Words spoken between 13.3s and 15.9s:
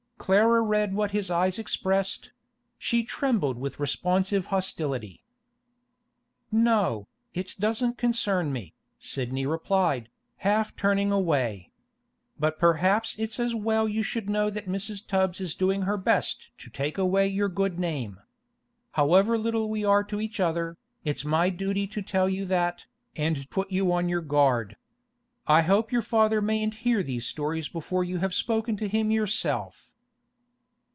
as well you should know that Mrs. Tubbs is doing